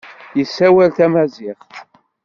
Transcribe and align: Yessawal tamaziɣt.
Yessawal 0.37 0.89
tamaziɣt. 0.97 1.73